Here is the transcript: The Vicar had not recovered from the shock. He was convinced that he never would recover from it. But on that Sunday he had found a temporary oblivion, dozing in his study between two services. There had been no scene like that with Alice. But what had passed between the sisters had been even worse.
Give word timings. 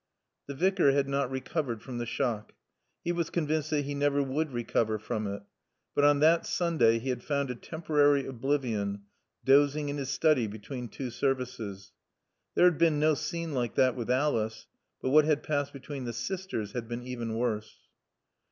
The 0.47 0.55
Vicar 0.55 0.93
had 0.93 1.07
not 1.07 1.29
recovered 1.29 1.83
from 1.83 1.99
the 1.99 2.07
shock. 2.07 2.53
He 3.03 3.11
was 3.11 3.29
convinced 3.29 3.69
that 3.69 3.85
he 3.85 3.93
never 3.93 4.23
would 4.23 4.51
recover 4.51 4.97
from 4.97 5.27
it. 5.27 5.43
But 5.93 6.05
on 6.05 6.21
that 6.21 6.47
Sunday 6.47 6.97
he 6.97 7.09
had 7.09 7.23
found 7.23 7.51
a 7.51 7.55
temporary 7.55 8.25
oblivion, 8.25 9.03
dozing 9.45 9.89
in 9.89 9.97
his 9.97 10.09
study 10.09 10.47
between 10.47 10.87
two 10.87 11.11
services. 11.11 11.91
There 12.55 12.65
had 12.65 12.79
been 12.79 12.99
no 12.99 13.13
scene 13.13 13.53
like 13.53 13.75
that 13.75 13.95
with 13.95 14.09
Alice. 14.09 14.65
But 15.03 15.11
what 15.11 15.25
had 15.25 15.43
passed 15.43 15.71
between 15.71 16.05
the 16.05 16.13
sisters 16.13 16.71
had 16.71 16.87
been 16.87 17.03
even 17.03 17.35
worse. 17.35 17.77